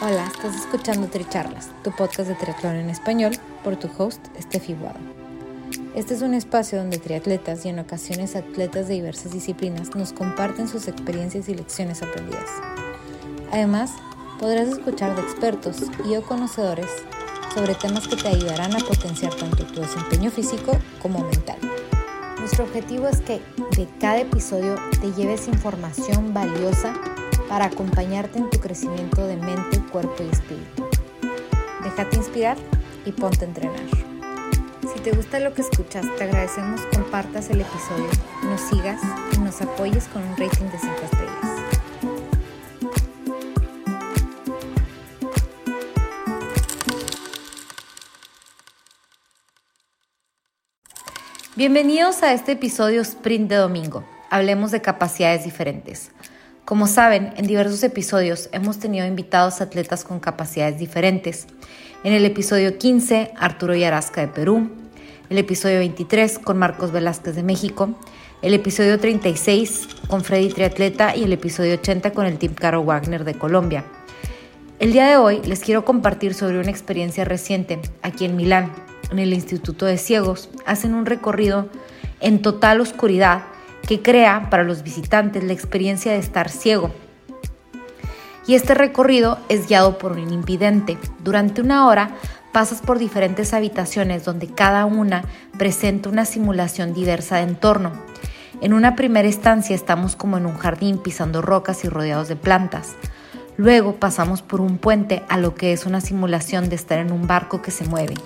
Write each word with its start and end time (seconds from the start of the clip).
Hola, 0.00 0.26
estás 0.32 0.54
escuchando 0.54 1.08
Tricharlas, 1.08 1.70
tu 1.82 1.90
podcast 1.90 2.28
de 2.28 2.36
triatlón 2.36 2.76
en 2.76 2.88
español, 2.88 3.32
por 3.64 3.74
tu 3.74 3.90
host, 3.98 4.24
Steffi 4.40 4.74
Guado. 4.74 5.00
Este 5.96 6.14
es 6.14 6.22
un 6.22 6.34
espacio 6.34 6.78
donde 6.78 6.98
triatletas 6.98 7.66
y 7.66 7.70
en 7.70 7.80
ocasiones 7.80 8.36
atletas 8.36 8.86
de 8.86 8.94
diversas 8.94 9.32
disciplinas 9.32 9.96
nos 9.96 10.12
comparten 10.12 10.68
sus 10.68 10.86
experiencias 10.86 11.48
y 11.48 11.56
lecciones 11.56 12.00
aprendidas. 12.00 12.48
Además, 13.50 13.90
podrás 14.38 14.68
escuchar 14.68 15.16
de 15.16 15.22
expertos 15.22 15.78
y 16.08 16.14
o 16.14 16.22
conocedores 16.22 16.90
sobre 17.52 17.74
temas 17.74 18.06
que 18.06 18.14
te 18.14 18.28
ayudarán 18.28 18.76
a 18.76 18.86
potenciar 18.86 19.34
tanto 19.34 19.66
tu 19.66 19.80
desempeño 19.80 20.30
físico 20.30 20.78
como 21.02 21.24
mental. 21.24 21.58
Nuestro 22.38 22.66
objetivo 22.66 23.08
es 23.08 23.20
que 23.22 23.40
de 23.76 23.88
cada 23.98 24.20
episodio 24.20 24.76
te 25.00 25.10
lleves 25.20 25.48
información 25.48 26.32
valiosa 26.32 26.94
para 27.48 27.66
acompañarte 27.66 28.38
en 28.38 28.50
tu 28.50 28.60
crecimiento 28.60 29.26
de 29.26 29.36
mente, 29.36 29.80
cuerpo 29.90 30.22
y 30.22 30.28
espíritu. 30.28 30.88
Déjate 31.82 32.16
inspirar 32.16 32.56
y 33.04 33.12
ponte 33.12 33.44
a 33.44 33.48
entrenar. 33.48 33.80
Si 34.92 35.00
te 35.00 35.12
gusta 35.12 35.40
lo 35.40 35.54
que 35.54 35.62
escuchas, 35.62 36.06
te 36.16 36.24
agradecemos 36.24 36.80
compartas 36.94 37.50
el 37.50 37.60
episodio, 37.62 38.08
nos 38.44 38.60
sigas 38.60 39.00
y 39.32 39.38
nos 39.38 39.60
apoyes 39.62 40.06
con 40.08 40.22
un 40.22 40.36
rating 40.36 40.66
de 40.66 40.78
5 40.78 40.94
estrellas. 41.04 41.58
Bienvenidos 51.56 52.22
a 52.22 52.34
este 52.34 52.52
episodio 52.52 53.00
Sprint 53.00 53.50
de 53.50 53.56
Domingo. 53.56 54.04
Hablemos 54.30 54.70
de 54.70 54.80
capacidades 54.80 55.44
diferentes. 55.44 56.12
Como 56.68 56.86
saben, 56.86 57.32
en 57.38 57.46
diversos 57.46 57.82
episodios 57.82 58.50
hemos 58.52 58.78
tenido 58.78 59.06
invitados 59.06 59.62
atletas 59.62 60.04
con 60.04 60.20
capacidades 60.20 60.78
diferentes. 60.78 61.46
En 62.04 62.12
el 62.12 62.26
episodio 62.26 62.76
15, 62.76 63.30
Arturo 63.38 63.74
Yarasca 63.74 64.20
de 64.20 64.28
Perú. 64.28 64.68
El 65.30 65.38
episodio 65.38 65.78
23 65.78 66.38
con 66.38 66.58
Marcos 66.58 66.92
Velázquez 66.92 67.36
de 67.36 67.42
México. 67.42 67.94
El 68.42 68.52
episodio 68.52 69.00
36 69.00 69.88
con 70.08 70.22
Freddy 70.22 70.50
Triatleta 70.50 71.16
y 71.16 71.24
el 71.24 71.32
episodio 71.32 71.72
80 71.72 72.12
con 72.12 72.26
el 72.26 72.36
Team 72.36 72.52
Caro 72.52 72.84
Wagner 72.84 73.24
de 73.24 73.32
Colombia. 73.32 73.84
El 74.78 74.92
día 74.92 75.06
de 75.06 75.16
hoy 75.16 75.40
les 75.46 75.60
quiero 75.60 75.86
compartir 75.86 76.34
sobre 76.34 76.60
una 76.60 76.70
experiencia 76.70 77.24
reciente 77.24 77.80
aquí 78.02 78.26
en 78.26 78.36
Milán, 78.36 78.74
en 79.10 79.20
el 79.20 79.32
Instituto 79.32 79.86
de 79.86 79.96
Ciegos. 79.96 80.50
Hacen 80.66 80.92
un 80.92 81.06
recorrido 81.06 81.70
en 82.20 82.42
total 82.42 82.82
oscuridad 82.82 83.44
que 83.88 84.02
crea 84.02 84.50
para 84.50 84.64
los 84.64 84.82
visitantes 84.82 85.42
la 85.42 85.54
experiencia 85.54 86.12
de 86.12 86.18
estar 86.18 86.50
ciego. 86.50 86.90
Y 88.46 88.54
este 88.54 88.74
recorrido 88.74 89.38
es 89.48 89.66
guiado 89.66 89.96
por 89.96 90.12
un 90.12 90.30
invidente. 90.30 90.98
Durante 91.24 91.62
una 91.62 91.86
hora 91.86 92.10
pasas 92.52 92.82
por 92.82 92.98
diferentes 92.98 93.54
habitaciones 93.54 94.26
donde 94.26 94.48
cada 94.48 94.84
una 94.84 95.24
presenta 95.56 96.10
una 96.10 96.26
simulación 96.26 96.92
diversa 96.92 97.36
de 97.36 97.44
entorno. 97.44 97.92
En 98.60 98.74
una 98.74 98.94
primera 98.94 99.26
instancia 99.26 99.74
estamos 99.74 100.16
como 100.16 100.36
en 100.36 100.44
un 100.44 100.58
jardín 100.58 100.98
pisando 100.98 101.40
rocas 101.40 101.82
y 101.86 101.88
rodeados 101.88 102.28
de 102.28 102.36
plantas. 102.36 102.94
Luego 103.56 103.94
pasamos 103.94 104.42
por 104.42 104.60
un 104.60 104.76
puente 104.76 105.22
a 105.30 105.38
lo 105.38 105.54
que 105.54 105.72
es 105.72 105.86
una 105.86 106.02
simulación 106.02 106.68
de 106.68 106.76
estar 106.76 106.98
en 106.98 107.10
un 107.10 107.26
barco 107.26 107.62
que 107.62 107.70
se 107.70 107.86
mueve. 107.86 108.16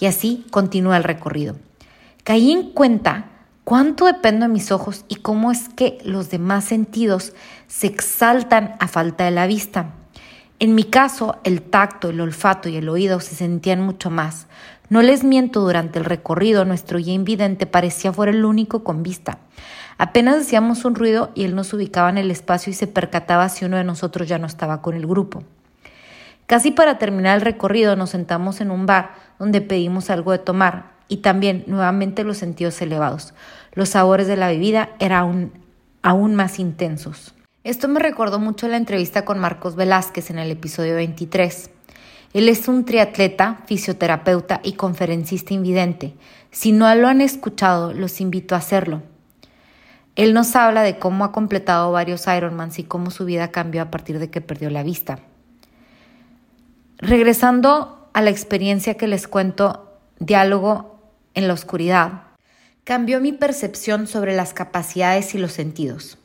Y 0.00 0.06
así 0.06 0.46
continúa 0.50 0.96
el 0.96 1.04
recorrido. 1.04 1.56
Caí 2.24 2.50
en 2.50 2.70
cuenta 2.72 3.26
cuánto 3.64 4.06
dependo 4.06 4.46
de 4.46 4.52
mis 4.52 4.72
ojos 4.72 5.04
y 5.08 5.16
cómo 5.16 5.52
es 5.52 5.68
que 5.68 5.98
los 6.04 6.30
demás 6.30 6.64
sentidos 6.64 7.32
se 7.66 7.86
exaltan 7.86 8.74
a 8.80 8.88
falta 8.88 9.24
de 9.24 9.30
la 9.30 9.46
vista. 9.46 9.94
En 10.58 10.74
mi 10.74 10.84
caso, 10.84 11.40
el 11.44 11.62
tacto, 11.62 12.10
el 12.10 12.20
olfato 12.20 12.68
y 12.68 12.76
el 12.76 12.88
oído 12.88 13.18
se 13.20 13.34
sentían 13.34 13.80
mucho 13.80 14.10
más. 14.10 14.46
No 14.88 15.02
les 15.02 15.24
miento, 15.24 15.60
durante 15.60 15.98
el 15.98 16.04
recorrido 16.04 16.64
nuestro 16.64 16.98
guía 16.98 17.14
invidente 17.14 17.66
parecía 17.66 18.12
fuera 18.12 18.30
el 18.30 18.44
único 18.44 18.84
con 18.84 19.02
vista. 19.02 19.38
Apenas 19.98 20.36
hacíamos 20.36 20.84
un 20.84 20.94
ruido 20.94 21.30
y 21.34 21.44
él 21.44 21.54
nos 21.54 21.72
ubicaba 21.72 22.10
en 22.10 22.18
el 22.18 22.30
espacio 22.30 22.70
y 22.70 22.74
se 22.74 22.86
percataba 22.86 23.48
si 23.48 23.64
uno 23.64 23.76
de 23.76 23.84
nosotros 23.84 24.28
ya 24.28 24.38
no 24.38 24.46
estaba 24.46 24.82
con 24.82 24.94
el 24.94 25.06
grupo. 25.06 25.42
Casi 26.46 26.70
para 26.70 26.98
terminar 26.98 27.36
el 27.36 27.42
recorrido 27.42 27.96
nos 27.96 28.10
sentamos 28.10 28.60
en 28.60 28.70
un 28.70 28.84
bar 28.84 29.14
donde 29.38 29.62
pedimos 29.62 30.10
algo 30.10 30.32
de 30.32 30.38
tomar 30.38 30.91
y 31.12 31.18
también 31.18 31.64
nuevamente 31.66 32.24
los 32.24 32.38
sentidos 32.38 32.80
elevados. 32.80 33.34
Los 33.74 33.90
sabores 33.90 34.26
de 34.28 34.38
la 34.38 34.48
bebida 34.48 34.88
eran 34.98 35.52
aún, 36.00 36.34
más 36.34 36.58
intensos. 36.58 37.34
Esto 37.64 37.86
me 37.86 38.00
recordó 38.00 38.38
mucho 38.38 38.66
la 38.66 38.78
entrevista 38.78 39.26
con 39.26 39.38
Marcos 39.38 39.76
Velázquez 39.76 40.30
en 40.30 40.38
el 40.38 40.50
episodio 40.50 40.94
23. 40.94 41.68
Él 42.32 42.48
es 42.48 42.66
un 42.66 42.86
triatleta, 42.86 43.58
fisioterapeuta 43.66 44.60
y 44.64 44.72
conferencista 44.72 45.52
invidente. 45.52 46.14
Si 46.50 46.72
no 46.72 46.92
lo 46.94 47.08
han 47.08 47.20
escuchado, 47.20 47.92
los 47.92 48.22
invito 48.22 48.54
a 48.54 48.58
hacerlo. 48.58 49.02
Él 50.16 50.32
nos 50.32 50.56
habla 50.56 50.82
de 50.82 50.98
cómo 50.98 51.26
ha 51.26 51.32
completado 51.32 51.92
varios 51.92 52.26
Ironmans 52.26 52.78
y 52.78 52.84
cómo 52.84 53.10
su 53.10 53.26
vida 53.26 53.48
cambió 53.48 53.82
a 53.82 53.90
partir 53.90 54.18
de 54.18 54.30
que 54.30 54.40
perdió 54.40 54.70
la 54.70 54.82
vista. 54.82 55.18
Regresando 56.96 58.08
a 58.14 58.22
la 58.22 58.30
experiencia 58.30 58.94
que 58.94 59.08
les 59.08 59.28
cuento, 59.28 59.92
diálogo 60.18 60.92
en 61.34 61.48
la 61.48 61.54
oscuridad, 61.54 62.22
cambió 62.84 63.20
mi 63.20 63.32
percepción 63.32 64.06
sobre 64.06 64.34
las 64.34 64.54
capacidades 64.54 65.34
y 65.34 65.38
los 65.38 65.52
sentidos. 65.52 66.18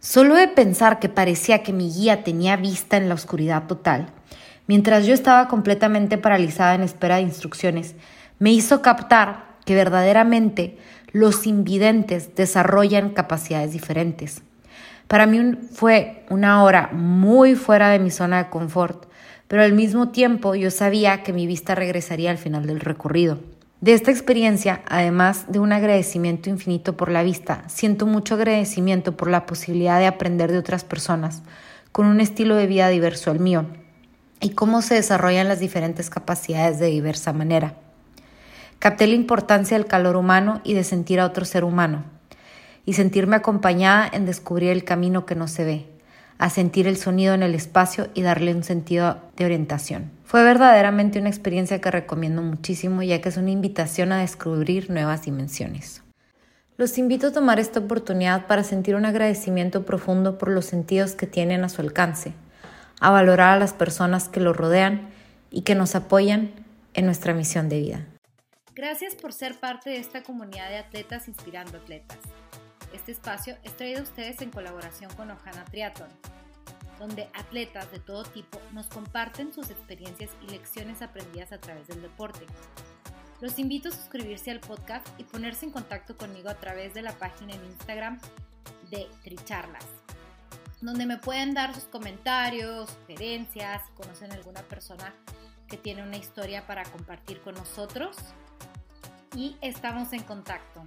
Solo 0.00 0.34
de 0.34 0.48
pensar 0.48 0.98
que 0.98 1.08
parecía 1.08 1.62
que 1.62 1.72
mi 1.72 1.90
guía 1.90 2.24
tenía 2.24 2.56
vista 2.56 2.96
en 2.96 3.08
la 3.08 3.14
oscuridad 3.14 3.66
total, 3.66 4.08
mientras 4.66 5.06
yo 5.06 5.14
estaba 5.14 5.48
completamente 5.48 6.18
paralizada 6.18 6.74
en 6.74 6.82
espera 6.82 7.16
de 7.16 7.22
instrucciones, 7.22 7.94
me 8.38 8.52
hizo 8.52 8.82
captar 8.82 9.54
que 9.64 9.74
verdaderamente 9.74 10.76
los 11.12 11.46
invidentes 11.46 12.34
desarrollan 12.34 13.10
capacidades 13.10 13.72
diferentes. 13.72 14.42
Para 15.08 15.26
mí 15.26 15.56
fue 15.72 16.24
una 16.28 16.62
hora 16.64 16.90
muy 16.92 17.54
fuera 17.54 17.88
de 17.90 17.98
mi 17.98 18.10
zona 18.10 18.44
de 18.44 18.50
confort, 18.50 19.06
pero 19.48 19.62
al 19.62 19.74
mismo 19.74 20.08
tiempo 20.08 20.54
yo 20.54 20.70
sabía 20.70 21.22
que 21.22 21.32
mi 21.32 21.46
vista 21.46 21.74
regresaría 21.74 22.30
al 22.30 22.38
final 22.38 22.66
del 22.66 22.80
recorrido. 22.80 23.38
De 23.84 23.92
esta 23.92 24.10
experiencia, 24.10 24.80
además 24.88 25.44
de 25.52 25.58
un 25.58 25.70
agradecimiento 25.70 26.48
infinito 26.48 26.96
por 26.96 27.10
la 27.10 27.22
vista, 27.22 27.64
siento 27.66 28.06
mucho 28.06 28.34
agradecimiento 28.34 29.14
por 29.14 29.28
la 29.28 29.44
posibilidad 29.44 29.98
de 29.98 30.06
aprender 30.06 30.50
de 30.50 30.56
otras 30.56 30.84
personas 30.84 31.42
con 31.92 32.06
un 32.06 32.22
estilo 32.22 32.56
de 32.56 32.66
vida 32.66 32.88
diverso 32.88 33.30
al 33.30 33.40
mío 33.40 33.66
y 34.40 34.52
cómo 34.52 34.80
se 34.80 34.94
desarrollan 34.94 35.48
las 35.48 35.60
diferentes 35.60 36.08
capacidades 36.08 36.78
de 36.78 36.86
diversa 36.86 37.34
manera. 37.34 37.74
Capté 38.78 39.06
la 39.06 39.16
importancia 39.16 39.76
del 39.76 39.86
calor 39.86 40.16
humano 40.16 40.62
y 40.64 40.72
de 40.72 40.82
sentir 40.82 41.20
a 41.20 41.26
otro 41.26 41.44
ser 41.44 41.62
humano 41.62 42.04
y 42.86 42.94
sentirme 42.94 43.36
acompañada 43.36 44.08
en 44.10 44.24
descubrir 44.24 44.70
el 44.70 44.84
camino 44.84 45.26
que 45.26 45.34
no 45.34 45.46
se 45.46 45.62
ve, 45.66 45.86
a 46.38 46.48
sentir 46.48 46.86
el 46.86 46.96
sonido 46.96 47.34
en 47.34 47.42
el 47.42 47.54
espacio 47.54 48.08
y 48.14 48.22
darle 48.22 48.54
un 48.54 48.64
sentido 48.64 49.18
de 49.36 49.44
orientación. 49.44 50.10
Fue 50.24 50.42
verdaderamente 50.42 51.20
una 51.20 51.28
experiencia 51.28 51.80
que 51.80 51.90
recomiendo 51.90 52.42
muchísimo 52.42 53.02
ya 53.02 53.20
que 53.20 53.28
es 53.28 53.36
una 53.36 53.50
invitación 53.50 54.10
a 54.10 54.20
descubrir 54.20 54.90
nuevas 54.90 55.22
dimensiones. 55.22 56.02
Los 56.76 56.98
invito 56.98 57.28
a 57.28 57.32
tomar 57.32 57.60
esta 57.60 57.78
oportunidad 57.78 58.46
para 58.46 58.64
sentir 58.64 58.96
un 58.96 59.04
agradecimiento 59.04 59.84
profundo 59.84 60.38
por 60.38 60.48
los 60.48 60.64
sentidos 60.64 61.12
que 61.12 61.28
tienen 61.28 61.62
a 61.62 61.68
su 61.68 61.82
alcance, 61.82 62.32
a 63.00 63.10
valorar 63.10 63.50
a 63.50 63.58
las 63.58 63.74
personas 63.74 64.28
que 64.28 64.40
lo 64.40 64.52
rodean 64.52 65.08
y 65.50 65.62
que 65.62 65.76
nos 65.76 65.94
apoyan 65.94 66.50
en 66.94 67.06
nuestra 67.06 67.32
misión 67.34 67.68
de 67.68 67.80
vida. 67.80 68.06
Gracias 68.74 69.14
por 69.14 69.32
ser 69.32 69.54
parte 69.60 69.90
de 69.90 69.98
esta 69.98 70.24
comunidad 70.24 70.68
de 70.68 70.78
atletas 70.78 71.28
inspirando 71.28 71.78
atletas. 71.78 72.18
Este 72.92 73.12
espacio 73.12 73.56
es 73.62 73.76
traído 73.76 74.00
a 74.00 74.04
ustedes 74.04 74.42
en 74.42 74.50
colaboración 74.50 75.12
con 75.14 75.30
Ojana 75.30 75.64
Triathlon, 75.66 76.08
donde 76.98 77.28
atletas 77.34 77.90
de 77.90 77.98
todo 77.98 78.24
tipo 78.24 78.60
nos 78.72 78.86
comparten 78.86 79.52
sus 79.52 79.70
experiencias 79.70 80.30
y 80.42 80.50
lecciones 80.50 81.02
aprendidas 81.02 81.52
a 81.52 81.60
través 81.60 81.86
del 81.88 82.02
deporte. 82.02 82.46
Los 83.40 83.58
invito 83.58 83.88
a 83.88 83.92
suscribirse 83.92 84.50
al 84.50 84.60
podcast 84.60 85.06
y 85.18 85.24
ponerse 85.24 85.66
en 85.66 85.72
contacto 85.72 86.16
conmigo 86.16 86.48
a 86.48 86.54
través 86.54 86.94
de 86.94 87.02
la 87.02 87.12
página 87.12 87.54
en 87.54 87.64
Instagram 87.64 88.18
de 88.90 89.08
Tricharlas, 89.22 89.86
donde 90.80 91.06
me 91.06 91.18
pueden 91.18 91.52
dar 91.52 91.74
sus 91.74 91.84
comentarios, 91.84 92.90
sugerencias, 92.90 93.82
conocen 93.96 94.32
alguna 94.32 94.62
persona 94.62 95.12
que 95.68 95.76
tiene 95.76 96.02
una 96.02 96.16
historia 96.16 96.66
para 96.66 96.84
compartir 96.84 97.40
con 97.40 97.54
nosotros. 97.54 98.16
Y 99.36 99.56
estamos 99.60 100.12
en 100.12 100.22
contacto. 100.22 100.84